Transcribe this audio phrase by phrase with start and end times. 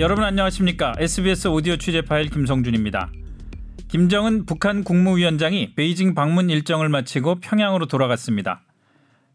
[0.00, 0.94] 여러분 안녕하십니까?
[0.98, 3.12] SBS 오디오 취재 파일 김성준입니다.
[3.88, 8.62] 김정은 북한 국무위원장이 베이징 방문 일정을 마치고 평양으로 돌아갔습니다.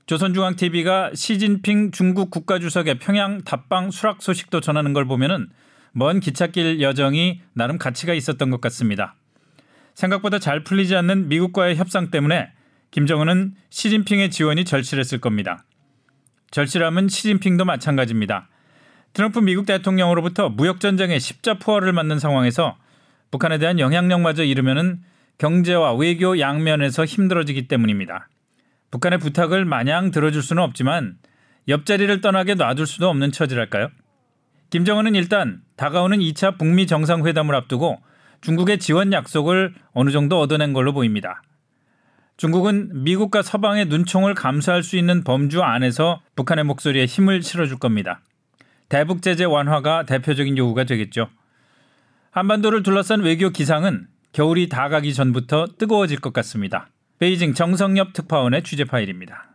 [0.08, 5.50] 조선중앙TV가 시진핑 중국 국가주석의 평양 답방 수락 소식도 전하는 걸 보면은
[5.92, 9.16] 먼 기찻길 여정이 나름 가치가 있었던 것 같습니다.
[9.94, 12.52] 생각보다 잘 풀리지 않는 미국과의 협상 때문에
[12.96, 15.66] 김정은은 시진핑의 지원이 절실했을 겁니다.
[16.52, 18.48] 절실함은 시진핑도 마찬가지입니다.
[19.12, 22.78] 트럼프 미국 대통령으로부터 무역 전쟁의 십자포화를 맞는 상황에서
[23.32, 25.02] 북한에 대한 영향력마저 잃으면은
[25.40, 28.30] 경제와 외교 양면에서 힘들어지기 때문입니다.
[28.92, 31.18] 북한의 부탁을 마냥 들어줄 수는 없지만
[31.68, 33.90] 옆자리를 떠나게 놔둘 수도 없는 처지랄까요?
[34.70, 38.02] 김정은은 일단 다가오는 2차 북미 정상회담을 앞두고
[38.40, 41.42] 중국의 지원 약속을 어느 정도 얻어낸 걸로 보입니다.
[42.38, 48.22] 중국은 미국과 서방의 눈총을 감수할 수 있는 범주 안에서 북한의 목소리에 힘을 실어줄 겁니다.
[48.90, 51.30] 대북 제재 완화가 대표적인 요구가 되겠죠.
[52.32, 56.90] 한반도를 둘러싼 외교 기상은 겨울이 다 가기 전부터 뜨거워질 것 같습니다.
[57.20, 59.52] 베이징 정성엽 특파원의 취재 파일입니다.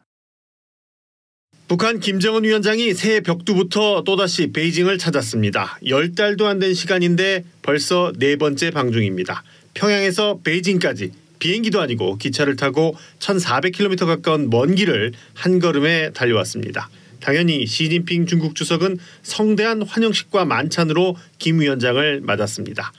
[1.68, 5.78] 북한 김정은 위원장이 새해 벽두부터 또다시 베이징을 찾았습니다.
[5.86, 9.44] 열 달도 안 된 시간인데 벌써 네 번째 방중입니다.
[9.74, 16.88] 평양에서 베이징까지 비행기도 아니고 기차를 타고 1,400km 가까운 먼 길을 한 걸음에 달려왔습니다.
[17.18, 22.92] 당연히 시진핑 중국 주석은 성대한 환영식과 만찬으로 김 위원장을 맞았습니다.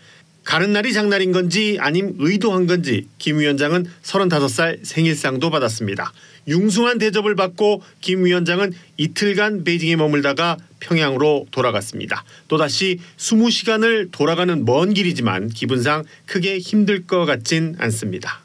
[0.44, 6.11] 가는 날이 장날인 건지 아님 의도한 건지 김 위원장은 35살 생일상도 받았습니다.
[6.47, 12.23] 융숭한 대접을 받고 김 위원장은 이틀간 베이징에 머물다가 평양으로 돌아갔습니다.
[12.47, 18.42] 또다시 20시간을 돌아가는 먼 길이지만 기분상 크게 힘들 것 같진 않습니다.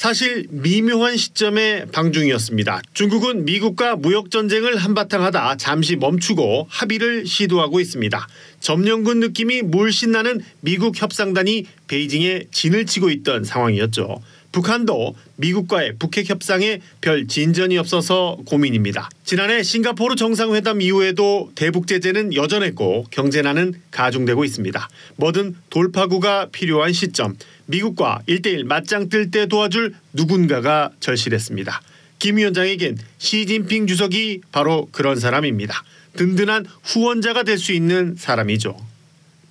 [0.00, 2.80] 사실 미묘한 시점의 방중이었습니다.
[2.94, 8.26] 중국은 미국과 무역 전쟁을 한바탕 하다 잠시 멈추고 합의를 시도하고 있습니다.
[8.60, 14.22] 점령군 느낌이 물씬 나는 미국 협상단이 베이징에 진을 치고 있던 상황이었죠.
[14.52, 19.08] 북한도 미국과의 북핵 협상에 별 진전이 없어서 고민입니다.
[19.24, 24.88] 지난해 싱가포르 정상회담 이후에도 대북 제재는 여전했고 경제난은 가중되고 있습니다.
[25.16, 31.80] 뭐든 돌파구가 필요한 시점 미국과 1대1 맞짱 뜰 때 도와줄 누군가가 절실했습니다.
[32.18, 35.84] 김 위원장에겐 시진핑 주석이 바로 그런 사람입니다.
[36.16, 38.76] 든든한 후원자가 될 수 있는 사람이죠.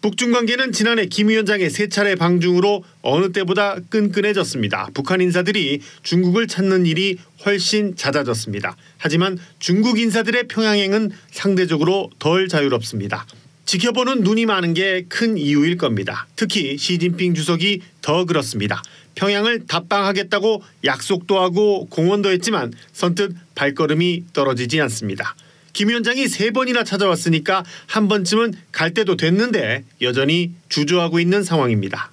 [0.02, 4.90] 북중 관계는 지난해 김 위원장의 세 차례 방중으로 어느 때보다 끈끈해졌습니다.
[4.94, 8.78] 북한 인사들이 중국을 찾는 일이 훨씬 잦아졌습니다.
[8.98, 13.26] 하지만 중국 인사들의 평양행은 상대적으로 덜 자유롭습니다.
[13.66, 16.28] 지켜보는 눈이 많은 게 큰 이유일 겁니다.
[16.38, 18.82] 특히 시진핑 주석이 더 그렇습니다.
[19.16, 25.36] 평양을 답방하겠다고 약속도 하고 공언도 했지만 선뜻 발걸음이 떨어지지 않습니다.
[25.80, 32.12] 김 위원장이 세 번이나 찾아왔으니까 한 번쯤은 갈 때도 됐는데 여전히 주저하고 있는 상황입니다.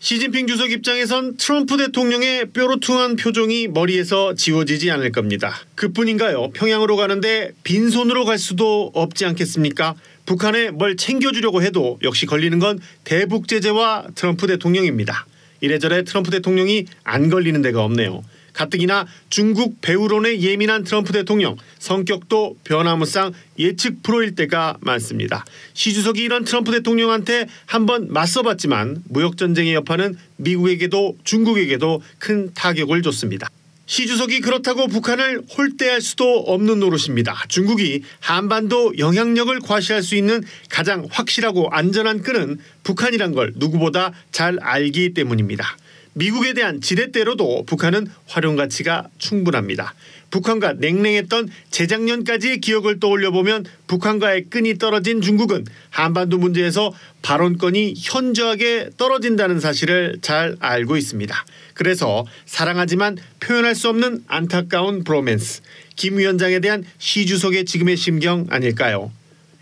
[0.00, 5.54] 시진핑 주석 입장에선 트럼프 대통령의 뾰로퉁한 표정이 머리에서 지워지지 않을 겁니다.
[5.76, 6.50] 그뿐인가요?
[6.54, 9.94] 평양으로 가는데 빈손으로 갈 수도 없지 않겠습니까?
[10.26, 15.24] 북한에 뭘 챙겨주려고 해도 역시 걸리는 건 대북 제재와 트럼프 대통령입니다.
[15.60, 18.24] 이래저래 트럼프 대통령이 안 걸리는 데가 없네요.
[18.52, 25.44] 가뜩이나 중국 배우론에 예민한 트럼프 대통령 성격도 변화무쌍 예측 프로일 때가 많습니다.
[25.74, 33.48] 시 주석이 이런 트럼프 대통령한테 한번 맞서봤지만 무역 전쟁의 여파는 미국에게도 중국에게도 큰 타격을 줬습니다.
[33.84, 37.44] 시 주석이 그렇다고 북한을 홀대할 수도 없는 노릇입니다.
[37.48, 45.12] 중국이 한반도 영향력을 과시할 수 있는 가장 확실하고 안전한 끈은 북한이란 걸 누구보다 잘 알기
[45.14, 45.76] 때문입니다.
[46.14, 49.94] 미국에 대한 지렛대로도 북한은 활용 가치가 충분합니다.
[50.30, 59.60] 북한과 냉랭했던 재작년까지의 기억을 떠올려 보면 북한과의 끈이 떨어진 중국은 한반도 문제에서 발언권이 현저하게 떨어진다는
[59.60, 61.34] 사실을 잘 알고 있습니다.
[61.74, 65.62] 그래서 사랑하지만 표현할 수 없는 안타까운 브로맨스
[65.96, 69.12] 김 위원장에 대한 시 주석의 지금의 심경 아닐까요?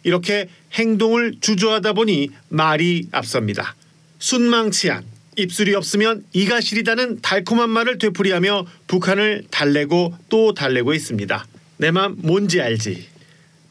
[0.05, 3.75] 이렇게 행동을 주저하다 보니 말이 앞섭니다.
[4.21, 5.05] 순망치한
[5.41, 11.47] 입술이 없으면 이가 시리다는 달콤한 말을 되풀이하며 북한을 달래고 또 달래고 있습니다.
[11.79, 13.09] 내 맘 뭔지 알지.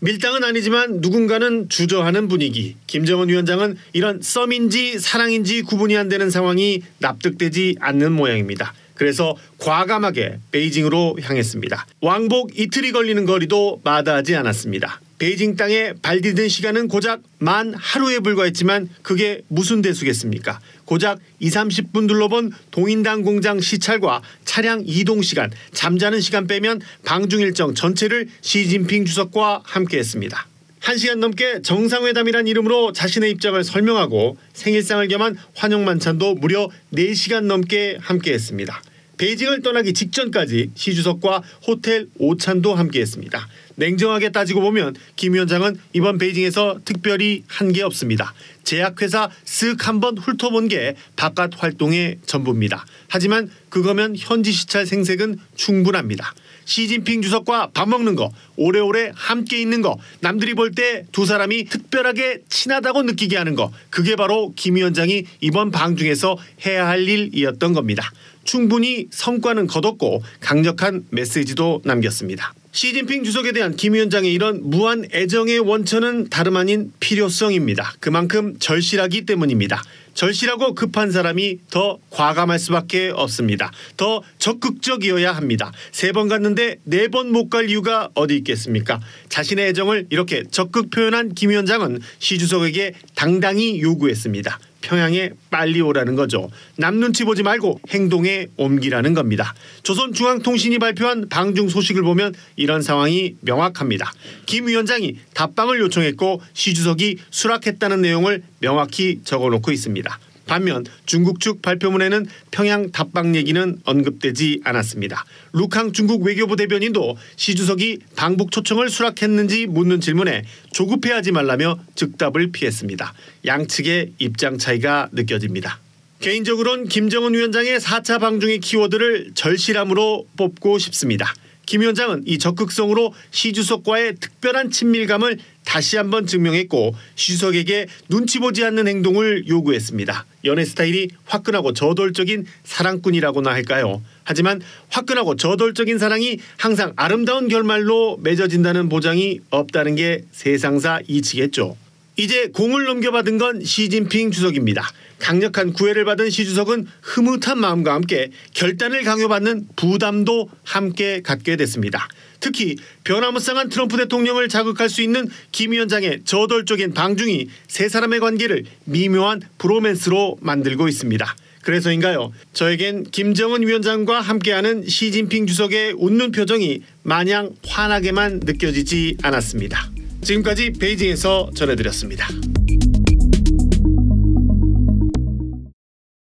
[0.01, 2.75] 밀당은 아니지만 누군가는 주저하는 분위기.
[2.87, 8.73] 김정은 위원장은 이런 썸인지 사랑인지 구분이 안 되는 상황이 납득되지 않는 모양입니다.
[8.95, 11.85] 그래서 과감하게 베이징으로 향했습니다.
[12.01, 15.01] 왕복 이틀이 걸리는 거리도 마다하지 않았습니다.
[15.19, 20.61] 베이징 땅에 발디딘 시간은 고작 만 하루에 불과했지만 그게 무슨 대수겠습니까?
[20.85, 27.75] 고작 2, 30분 둘러본 동인당 공장 시찰과 차량 이동 시간, 잠자는 시간 빼면 방중 일정
[27.75, 30.47] 전체를 시진핑 주석과 함께했습니다.
[30.79, 38.81] 1시간 넘게 정상회담이란 이름으로 자신의 입장을 설명하고 생일상을 겸한 환영 만찬도 무려 4시간 넘게 함께했습니다.
[39.19, 43.47] 베이징을 떠나기 직전까지 시 주석과 호텔 오찬도 함께했습니다.
[43.75, 48.33] 냉정하게 따지고 보면 김 위원장은 이번 베이징에서 특별히 한 게 없습니다.
[48.63, 52.85] 제약회사 쓱 한번 훑어본 게 바깥 활동의 전부입니다.
[53.09, 56.33] 하지만 그거면 현지 시찰 생색은 충분합니다.
[56.65, 62.41] 시진핑 주석과 밥 먹는 거, 오래오래 함께 있는 거, 남들이 볼 때 두 사람이 특별하게
[62.47, 66.37] 친하다고 느끼게 하는 거, 그게 바로 김 위원장이 이번 방중에서
[66.67, 68.11] 해야 할 일이었던 겁니다.
[68.53, 72.51] 충분히 성과는 거뒀고 강력한 메시지도 남겼습니다.
[72.71, 77.93] 시진핑 주석에 대한 김 위원장의 이런 무한 애정의 원천은 다름 아닌 필요성입니다.
[77.99, 79.83] 그만큼 절실하기 때문입니다.
[80.15, 83.71] 절실하고 급한 사람이 더 과감할 수밖에 없습니다.
[83.97, 85.71] 더 적극적이어야 합니다.
[85.91, 88.99] 세 번 갔는데 네 번 못 갈 이유가 어디 있겠습니까?
[89.29, 94.59] 자신의 애정을 이렇게 적극 표현한 김 위원장은 시 주석에게 당당히 요구했습니다.
[94.81, 96.49] 평양에 빨리 오라는 거죠.
[96.77, 99.53] 남 눈치 보지 말고 행동에 옮기라는 겁니다.
[99.83, 104.11] 조선중앙통신이 발표한 방중 소식을 보면 이런 상황이 명확합니다.
[104.45, 110.19] 김 위원장이 답방을 요청했고 시 주석이 수락했다는 내용을 명확히 적어놓고 있습니다.
[110.49, 115.23] 반면 중국 측 발표문에는 평양 답방 얘기는 언급되지 않았습니다.
[115.53, 123.13] 루캉 중국 외교부 대변인도 시 주석이 방북 초청을 수락했는지 묻는 질문에 조급해하지 말라며 즉답을 피했습니다.
[123.45, 125.79] 양측의 입장 차이가 느껴집니다.
[126.19, 131.31] 개인적으론 김정은 위원장의 4차 방중의 키워드를 절실함으로 뽑고 싶습니다.
[131.69, 138.63] 김 위원장은 이 적극성으로 시 주석과의 특별한 친밀감을 다시 한번 증명했고 시 주석에게 눈치 보지
[138.65, 140.25] 않는 행동을 요구했습니다.
[140.45, 144.01] 연애 스타일이 화끈하고 저돌적인 사랑꾼이라고나 할까요?
[144.23, 151.77] 하지만 화끈하고 저돌적인 사랑이 항상 아름다운 결말로 맺어진다는 보장이 없다는 게 세상사 이치겠죠.
[152.19, 154.85] 이제 공을 넘겨받은 건 시진핑 주석입니다.
[155.19, 162.09] 강력한 구애를 받은 시 주석은 흐뭇한 마음과 함께 결단을 강요받는 부담도 함께 갖게 됐습니다.
[162.41, 162.75] 특히
[163.05, 170.39] 변화무쌍한 트럼프 대통령을 자극할 수 있는 김 위원장의 저돌적인 방중이 세 사람의 관계를 미묘한 브로맨스로
[170.41, 171.35] 만들고 있습니다.
[171.61, 172.33] 그래서인가요?
[172.51, 179.98] 저에겐 김정은 위원장과 함께하는 시진핑 주석의 웃는 표정이 마냥 환하게만 느껴지지 않았습니다.
[180.21, 182.27] 지금까지 베이징에서 전해드렸습니다.